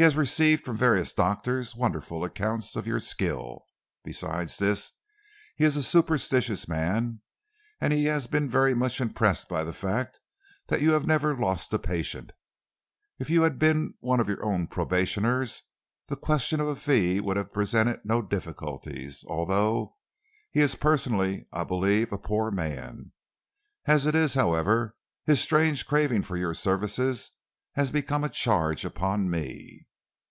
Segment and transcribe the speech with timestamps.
[0.00, 3.64] He has received from various doctors wonderful accounts of your skill.
[4.04, 4.92] Besides this,
[5.56, 7.20] he is a superstitious man,
[7.80, 10.20] and he has been very much impressed by the fact
[10.68, 12.30] that you have never lost a patient.
[13.18, 15.62] If you had been one of your own probationers,
[16.06, 19.96] the question of a fee would have presented no difficulties, although
[20.52, 23.10] he personally is, I believe, a poor man.
[23.86, 24.94] As it is, however,
[25.26, 27.32] his strange craving for your services
[27.72, 29.86] has become a charge upon me."